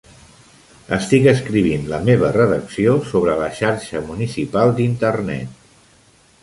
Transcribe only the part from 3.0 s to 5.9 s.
sobre la xarxa municipal d'Internet.